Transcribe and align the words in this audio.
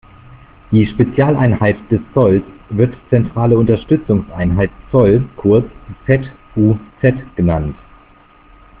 Die 0.71 0.87
Spezialeinheit 0.87 1.77
des 1.91 1.99
Zolls 2.15 2.41
wird 2.71 2.95
zentrale 3.11 3.55
Unterstützungseinheit 3.55 4.71
Zoll, 4.91 5.29
kurz 5.37 5.67
Z-U-Z, 6.07 7.13
genannt. 7.35 7.75